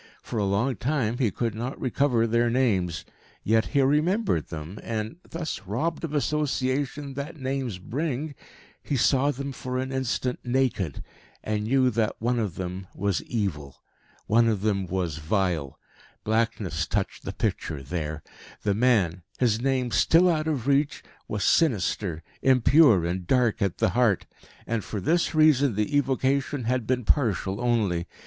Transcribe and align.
For 0.23 0.39
a 0.39 0.45
long 0.45 0.77
time 0.77 1.19
he 1.19 1.29
could 1.29 1.53
not 1.53 1.79
recover 1.79 2.25
their 2.25 2.49
names. 2.49 3.05
Yet 3.43 3.65
he 3.67 3.81
remembered 3.83 4.47
them; 4.47 4.79
and, 4.81 5.17
thus 5.29 5.61
robbed 5.67 6.03
of 6.03 6.15
association 6.15 7.13
that 7.13 7.37
names 7.39 7.77
bring, 7.77 8.33
he 8.81 8.97
saw 8.97 9.29
them 9.29 9.51
for 9.51 9.77
an 9.77 9.91
instant 9.91 10.39
naked, 10.43 11.03
and 11.43 11.65
knew 11.65 11.91
that 11.91 12.15
one 12.17 12.39
of 12.39 12.55
them 12.55 12.87
was 12.95 13.21
evil. 13.25 13.83
One 14.25 14.47
of 14.47 14.61
them 14.61 14.87
was 14.87 15.19
vile. 15.19 15.77
Blackness 16.23 16.87
touched 16.87 17.23
the 17.23 17.31
picture 17.31 17.83
there. 17.83 18.23
The 18.63 18.73
man, 18.73 19.21
his 19.37 19.61
name 19.61 19.91
still 19.91 20.27
out 20.27 20.47
of 20.47 20.65
reach, 20.65 21.03
was 21.27 21.43
sinister, 21.43 22.23
impure 22.41 23.05
and 23.05 23.27
dark 23.27 23.61
at 23.61 23.77
the 23.77 23.89
heart. 23.91 24.25
And 24.65 24.83
for 24.83 24.99
this 24.99 25.35
reason 25.35 25.75
the 25.75 25.95
evocation 25.95 26.63
had 26.63 26.87
been 26.87 27.05
partial 27.05 27.61
only. 27.61 28.07